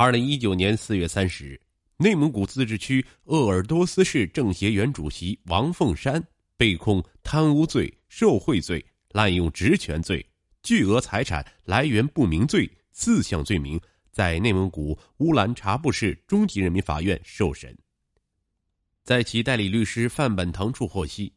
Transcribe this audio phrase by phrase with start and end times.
[0.00, 1.60] 二零一九年四月三十日，
[1.98, 6.26] 内蒙古自治区鄂尔多斯市政协原主席王凤山
[6.56, 10.26] 被控贪污罪、受贿罪、滥用职权罪、
[10.62, 13.78] 巨额财产来源不明罪四项罪名，
[14.10, 17.76] 在内蒙古乌兰察布市中级人民法院受审。
[19.04, 21.30] 在其代理律师范本堂处获悉，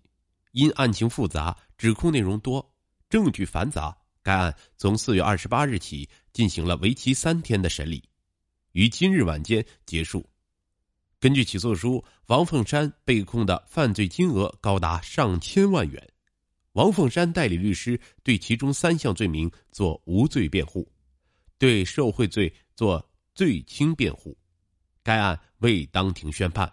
[0.53, 2.73] 因案情复杂、指控内容多、
[3.09, 8.01] 证据繁杂，该案从四月二十八日起进行了为期三天的审理。
[8.73, 10.27] 于今日晚间结束。
[11.19, 16.13] 根据起诉书，王凤山被控的犯罪金额高达上千万元。
[16.73, 20.91] 王凤山代理律师对其中三项罪名做无罪辩护，
[21.57, 24.37] 对受贿罪做罪轻辩护。
[25.03, 26.71] 该案未当庭宣判。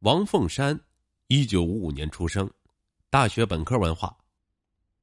[0.00, 0.80] 王凤山，
[1.26, 2.48] 一九五五年出生，
[3.10, 4.16] 大学本科文化，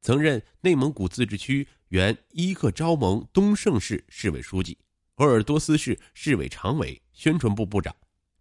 [0.07, 1.67] 曾任内蒙古自治区。
[1.89, 4.77] 原伊克昭盟东胜市市委书记、
[5.15, 7.93] 鄂尔多斯市市委常委、宣传部部长、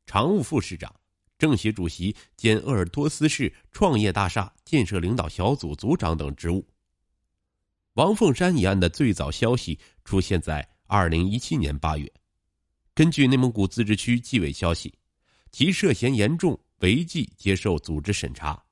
[0.07, 0.95] 常务副市长、
[1.37, 6.65] 政协主席兼鄂尔多斯市创业大厦建设领导小组组长等职务。
[7.95, 12.09] 王凤山一案的最早消息出现在二零一七年八月，
[12.95, 14.97] 根据内蒙古自治区纪委消息，
[15.51, 18.65] 其涉嫌严重违纪接受组织审查。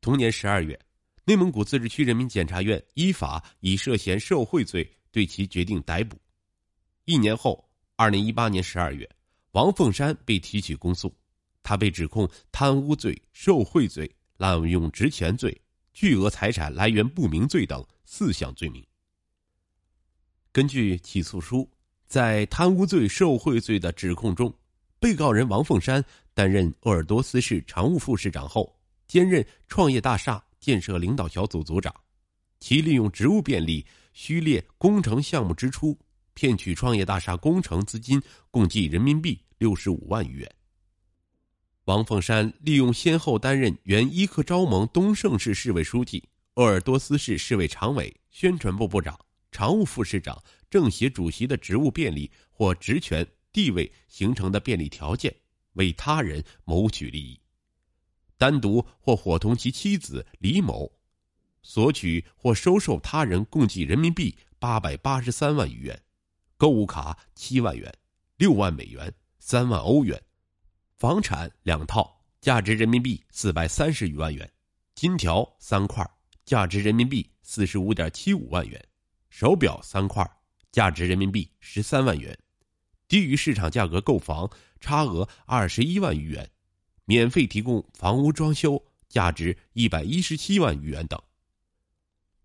[0.00, 0.76] 同年十二月。
[1.28, 6.16] 内蒙古自治区人民检察院依法以涉嫌受贿罪对其决定逮捕。
[7.04, 9.08] 一年后，二零一八年十二月，
[9.50, 11.12] 王凤山被提起公诉，
[11.64, 15.60] 他被指控贪污罪、受贿罪、滥用职权罪、
[15.92, 18.86] 巨额财产来源不明罪等四项罪名。
[20.52, 21.68] 根据起诉书，
[22.06, 24.56] 在贪污罪、受贿罪的指控中，
[25.00, 30.40] 被告人王凤山担任鄂尔多斯市常务副市长后，兼任创业大厦。
[30.60, 31.94] 建设领导小组组长，
[32.58, 35.98] 其利用职务便利虚列工程项目支出，
[36.34, 40.54] 骗取创业大厦工程资金共计人民币六十五万余元。
[41.84, 49.16] 王凤山利用先后担任原伊克昭盟东胜市市委书记、鄂尔多斯市市委常委、宣传部部长、
[49.52, 55.32] 常务副市长、政协主席的职务便利或职权地位形成的便利条件，
[55.74, 57.38] 为他人谋取利益。
[58.38, 60.92] 单独或伙同其妻子李某，
[61.62, 66.02] 索取或收受他人共计人民币八百八十三万余元，
[66.56, 67.92] 购物卡七万元，
[68.36, 70.22] 六万美元，三万欧元，
[70.96, 74.50] 房产两套，价值人民币四百三十余万元，
[74.94, 76.08] 金条三块，
[76.44, 78.82] 价值人民币四十五点七五万元，
[79.30, 80.30] 手表三块，
[80.70, 82.38] 价值人民币十三万元，
[83.08, 86.50] 低于市场价格购房，差额二十一万余元。
[87.06, 91.20] 免费提供房屋装修，价值一百一十七万余元等。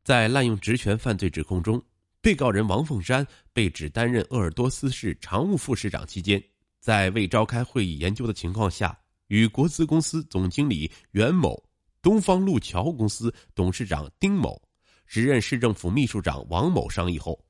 [0.04, 1.84] 在滥用职权犯罪指控中，
[2.22, 6.42] 被告人王凤山被指担任鄂尔多斯市常务副市长期间，
[6.80, 11.62] 在未召开会议研究的情况下，与国资公司总经理袁某、
[12.02, 14.62] 东方路桥公司董事长丁某、
[15.08, 17.44] 时任市政府秘书长王某商议后。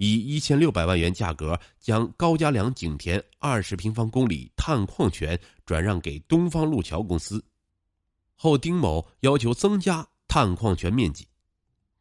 [0.00, 7.44] 以一千六百万元价格将高家梁井田二十平方公里探矿权转让给东方路桥公司，
[8.34, 11.28] 后丁某要求增加探矿权面积，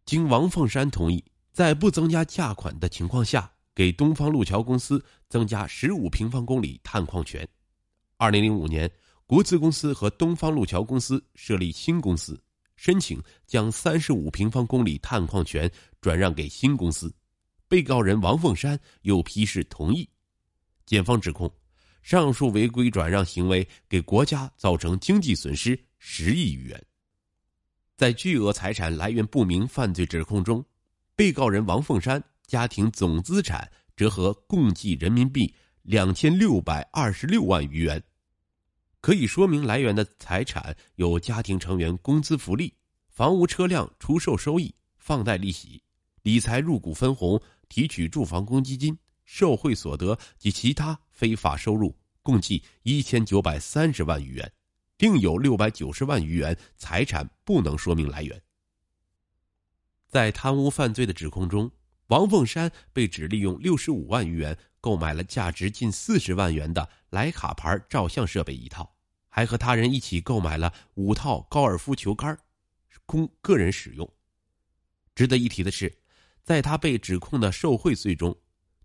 [0.05, 1.21] 经王凤山同意，
[1.51, 7.45] 在不增加价款的情况下，给东方路桥公司增加十五平方公里探矿权。
[8.15, 8.89] 二零零五年，
[9.25, 12.41] 国资公司和东方路桥公司设立新公司，
[12.77, 17.13] 申请将三十五平方公里探矿权转让给新公司。
[17.69, 20.09] 被告人王凤山又批示同意，
[20.87, 21.49] 检方指控，
[22.01, 26.83] 上述违规转让行为给国家造成经济损失十亿余元。
[27.95, 30.65] 在巨额财产来源不明犯罪指控中，
[31.15, 35.53] 被告人王凤山家庭总资产折合共计人民币
[35.83, 38.01] 两千六百二十六万余元，
[38.99, 42.73] 可以说明来源的财产有家庭成员工资福利、
[43.09, 45.83] 房屋车辆出售收益、放贷利息、
[46.23, 47.39] 理财入股分红。
[47.69, 54.51] 提取住房公积金、受贿所得及其他非法收入共计一千九百三十万余元，
[54.97, 58.41] 另有六百九十万余元财产不能说明来源。
[60.07, 61.71] 在贪污犯罪的指控中，
[62.07, 68.95] 王凤山被指利用六十五万余元购买了价值近四十万元的徕卡牌照相设备一套，
[69.29, 72.35] 还和他人一起购买了五套高尔夫球杆，
[73.05, 74.11] 供个人使用。
[75.13, 75.95] 值得一提的是。
[76.49, 78.35] 在他被指控的受贿罪中，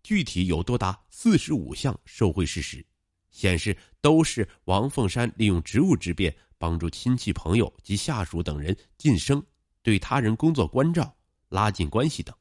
[0.03, 2.85] 具体有多达四十五项受贿事实，
[3.31, 9.43] 显示都是王凤山利用职务之便帮助亲戚朋友及下属等人晋升，
[9.83, 11.17] 对他人工作关照、
[11.49, 12.37] 拉近关系等，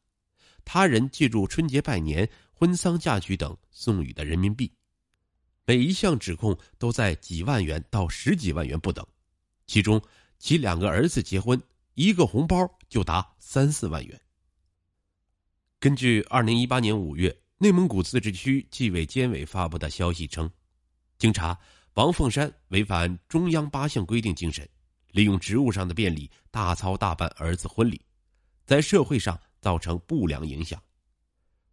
[0.65, 4.69] 他人借助春节拜年、婚丧嫁娶等送予的人民币，
[5.65, 9.07] 每一项指控都在几万元到十几万元不等。
[9.67, 10.01] 其中，
[10.37, 11.57] 其两个儿子结婚，
[11.93, 14.19] 一个红包就达三四万元。
[15.83, 20.49] 根据二零一八年五月内蒙古自治区纪委监委发布的消息称，
[21.17, 21.59] 经查，
[21.95, 24.65] 王凤山违反中央八项规定精神。
[25.11, 28.01] 利用职务上的便利，大操大办儿子婚礼，
[28.65, 30.81] 在社会上造成不良影响，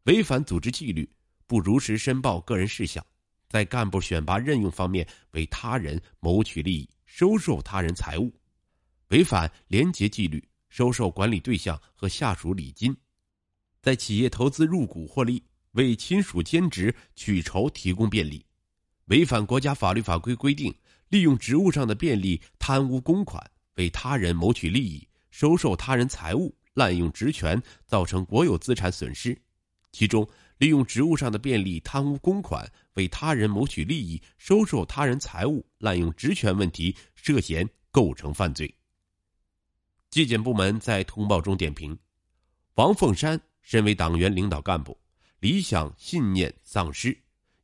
[0.07, 1.09] 违反组织纪律，
[1.47, 3.07] 不如实申报个人事项，
[3.49, 8.35] 在干部选拔任用方面为他人谋取利益，收受他人财物，
[9.11, 12.93] 违反廉洁纪律，收受管理对象和下属礼金，
[13.82, 15.43] 在企业投资入股获利，
[15.73, 18.44] 为亲属兼职取酬提供便利，
[19.06, 20.75] 违反国家法律法规规定。
[21.09, 23.44] 利用职务上的便利贪污公款，
[23.75, 29.37] 为他人谋取利益，收受他人财物，滥用职权，造成国有资产损失。
[29.91, 30.25] 其中，
[30.59, 38.73] 利用职务上的便利贪污公款，为他人谋取利益，收受他人财物，滥用职权问题涉嫌构成犯罪。
[40.11, 41.99] 纪检部门在通报中点评：
[42.75, 44.99] 王凤山身为党员领导干部，
[45.39, 47.17] 理想信念丧失，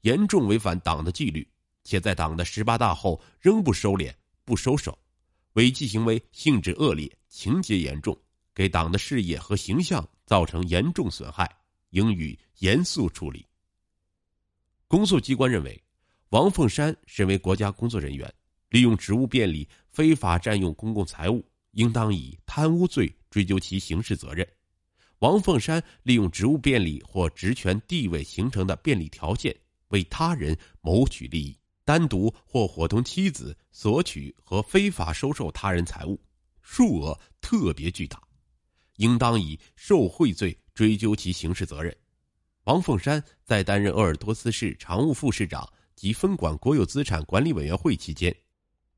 [0.03, 1.47] 严重违反党的纪律。
[1.85, 4.13] 且在党的十八大后仍不收敛、
[4.45, 4.99] 不收手，
[5.53, 8.19] 违纪行为性质恶劣、情节严重，
[8.53, 11.49] 给党的事业和形象造成严重损害，
[11.91, 13.47] 应予严肃处理。
[14.89, 15.81] 公诉机关认为，
[16.31, 18.35] 王凤山身为国家工作人员，
[18.71, 24.45] 利用职务便利非法占用公共财物，应当以贪污罪追究其刑事责任。
[25.21, 29.57] 王凤山利用职务便利或职权地位形成的便利条件，
[29.89, 31.57] 为他人谋取利益。
[31.85, 36.21] 单独或伙同妻子索取和非法收受他人财物，
[36.61, 38.21] 数额特别巨大，
[38.97, 41.97] 应当以受贿罪追究其刑事责任。
[42.65, 48.37] 王凤山在担任鄂尔多斯市常务副市长及分管国有资产管理委员会期间，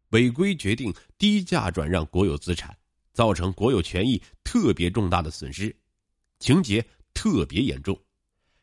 [0.09, 2.75] 违规决定低价转让国有资产，
[3.12, 5.76] 造成国有权益特别重大的损失，
[6.38, 8.00] 情节特别严重，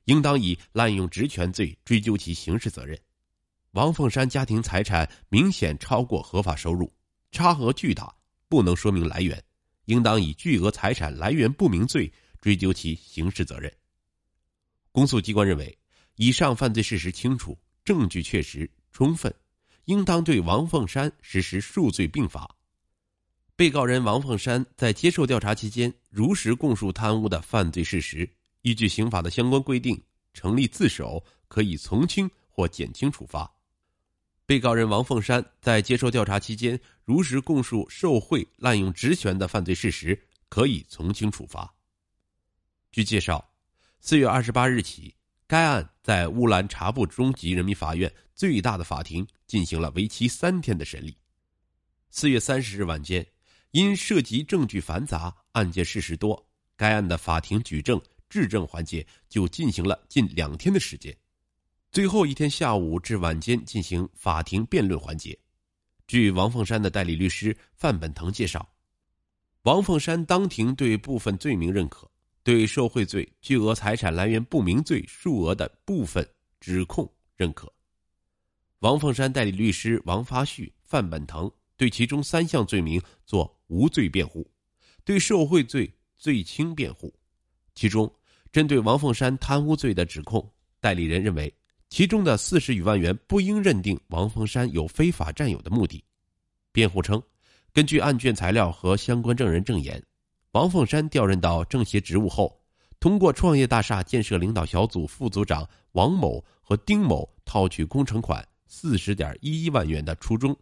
[0.06, 3.00] 应当以滥用职权罪追究其刑事责任。
[3.72, 6.92] 王凤山家庭财产明显超过合法收入，
[7.32, 8.16] 差额巨大，
[8.48, 9.44] 不能说明来源，
[9.86, 13.72] 应当以巨额财产来源不明罪追究其刑事责任。
[14.94, 15.78] 公诉机关认为，
[16.16, 19.34] 以上犯罪事实清楚，证据确实充分，
[19.84, 22.50] 应当对王凤山实施数罪并罚。
[23.58, 28.30] 被告人王凤山在接受调查期间如实供述贪污的犯罪事实，
[28.64, 30.02] 依据刑法的相关规定，
[30.34, 33.50] 成立自首，可以从轻或减轻处罚。
[34.46, 41.74] 被告人王凤山在接受调查期间如实供述受贿、滥用职权的犯罪事实，可以从轻处罚。
[42.92, 43.50] 据介绍，
[44.02, 45.16] 四月二十八日起，
[45.48, 51.16] 该案在乌兰察布中级人民法院最大的法庭进行了为期三天的审理。
[52.10, 53.26] 四月三十日晚间，
[53.76, 56.42] 因涉及证据繁杂、案件事实多，
[56.78, 61.14] 该案的法庭举证、质证环节就进行了近两天的时间。
[61.92, 65.38] 最后一天下午至晚间进行法庭辩论环节。
[66.08, 68.66] 据王凤山的代理律师范本腾介绍，
[69.64, 72.10] 王凤山当庭对部分罪名认可，
[72.44, 76.26] 对受贿罪、巨额财产来源不明罪数额的部分
[76.62, 77.70] 指控认可。
[78.80, 84.50] 王凤山代理律师王发旭、范本腾对其中三项罪名做无罪辩护，
[85.04, 87.14] 对受贿罪罪轻辩护。
[87.74, 88.12] 其中，
[88.52, 91.54] 针对王凤山贪污罪的指控，代理人认为。
[91.88, 96.04] 其中的四十余万元不应认定王凤山有非法占有的目的。
[96.72, 97.22] 辩护称，
[97.72, 100.04] 根据案卷材料和相关证人证言，
[100.52, 102.60] 王凤山调任到政协职务后，
[103.00, 110.58] 通过创业大厦建设领导小组副组长王某和丁某套取工程款四十点一一万元的初衷，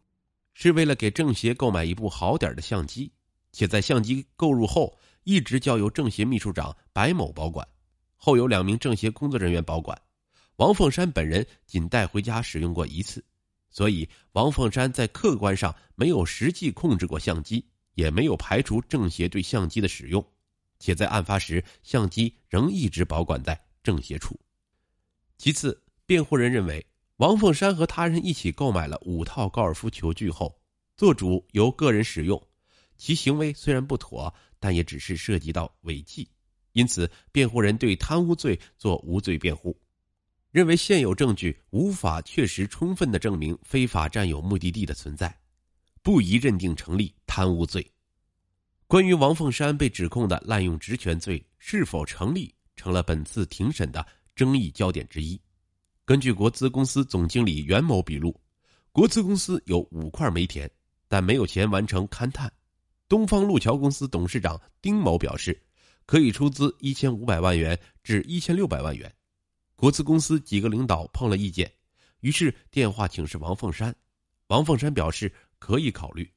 [0.53, 3.11] 是为了给政协购买一部好点的相机，
[3.51, 7.67] 且在相机购入后一直交由政协秘书长白某保管，
[8.15, 9.99] 后有两名政协工作人员保管。
[10.57, 13.23] 王凤山本人仅带回家使用过一次，
[13.71, 20.23] 所以王凤山在客观上没有实际控制过相机，也没有排除政协对相机的使用，
[20.77, 24.39] 且在案发时相机仍一直保管在政协处。
[25.39, 26.85] 其次，辩护人认为，
[27.23, 30.59] 王凤山和他人一起购买了五套高尔夫球具后，
[30.97, 32.49] 做主由个人使用，
[32.97, 36.29] 其行为虽然不妥，但也只是涉及到违纪，
[36.73, 39.79] 因此辩护人对贪污罪做无罪辩护。
[40.51, 45.33] 认为现有证据无法确实充分的证明非法占有目的地的存在，
[46.01, 47.89] 不宜认定成立贪污罪。
[48.85, 55.39] 关于王凤山被指控的滥用职权罪是否成立，成了本次庭审的争议焦点之一。
[56.05, 58.37] 根据国资公司总经理袁某笔录，
[58.91, 60.69] 国资公司有五块煤田，
[61.07, 62.51] 但没有钱完成勘探。
[63.07, 65.57] 东方路桥公司董事长丁某表示，
[66.05, 69.09] 可以出资一千五百万元至一千六百万元。
[69.77, 71.71] 国资公司几个领导碰了意见，
[72.19, 73.95] 于是电话请示王凤山，
[74.47, 76.29] 王凤山表示可以考虑。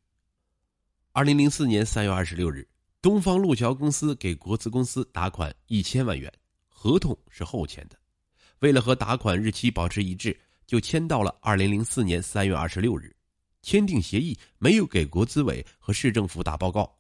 [1.11, 2.65] 二零零四年三月二十六日，
[3.03, 6.33] 东方路桥公司给国资公司打款一千万元，
[6.69, 7.99] 合同是后签的。
[8.67, 13.15] 为了和打款日期保持一致，就签到了二零零四年三月二十六日。
[13.63, 16.93] 签订协议没有给国资委和市政府打报告，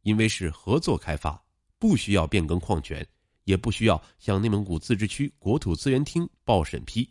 [0.00, 1.38] 因为是合作开发，
[1.78, 3.06] 不需要变更矿权，
[3.44, 7.06] 也不需要向内蒙古自治区国土资源厅报审批。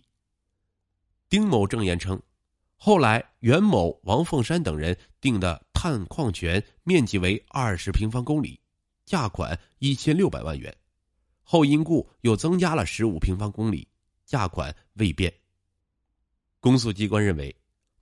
[1.30, 2.20] 丁某证言称，
[2.78, 8.60] 后来袁某、王凤山等人定的探矿权面积为二十平方公里，
[9.06, 10.76] 价款一千六百万元。
[11.44, 13.88] 后因故又增加了十五平方公里，
[14.30, 15.34] 价款未变。
[16.60, 17.54] 公诉机关认为，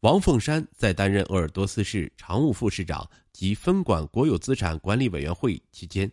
[0.02, 6.12] 王凤山在担任鄂尔多斯市常务副市长及分管国有资产管理委员会期间，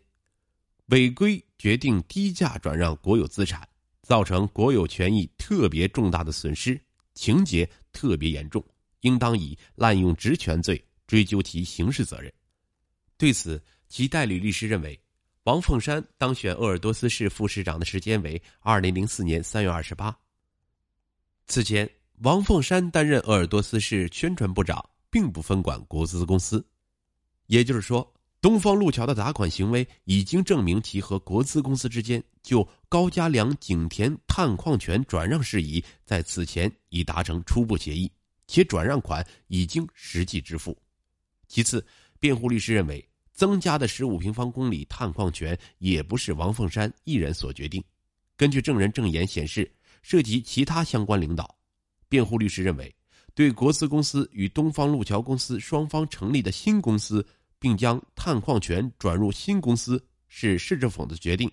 [0.86, 3.68] 违规决定低价转让国有资产，
[4.02, 6.80] 造成国有权益特别重大的损失，
[7.14, 8.64] 情节特别严重，
[9.00, 12.32] 应当以滥用职权罪追究其刑事责任。
[13.18, 15.03] 对此，其代理律师认为。
[15.44, 20.16] 王凤山当选鄂尔多斯市副市长的时间为二零零四年三月二十八。
[21.46, 21.88] 此前，
[22.20, 26.66] 王凤山担任鄂尔多斯市宣传部长，并不分管国资公司。
[27.48, 28.10] 也就是说，
[28.40, 38.10] 东方路桥的打款行为已经证明其和国资公司之间就高家梁井田探矿权转让事宜在此前已达成初步协议，
[38.46, 40.74] 且转让款已经实际支付。
[41.48, 41.86] 其次，
[42.18, 43.06] 辩护律师认为。
[43.34, 47.82] 增加的十五平方公里探矿权也不是王凤山一人所决定。
[48.36, 49.70] 根据证人证言显示，
[50.02, 51.54] 涉及其他相关领导。
[52.08, 52.94] 辩护律师认为，
[53.34, 57.26] 对国资公司与东方路桥公司双方成立的新公司，
[57.58, 61.50] 并将探矿权转入新公司是市政府的决定。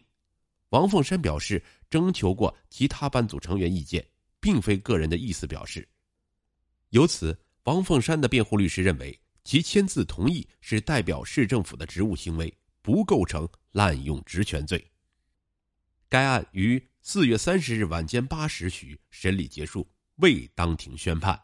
[0.69, 4.05] 王凤山表示，征求过其他班组成员意见，
[4.39, 5.87] 并非个人的意思表示。
[6.89, 9.17] 由此，王凤山的辩护律师认为。
[9.43, 14.91] 其签字同意是代表市政府的职务行为，不构成滥用职权罪。
[16.07, 21.41] 该案于四月三十日晚间八时许审理结束，未当庭宣判。